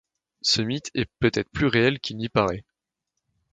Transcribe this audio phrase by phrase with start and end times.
[0.41, 2.65] Ce mythe est peut-être plus réel qu'il n'y paraît…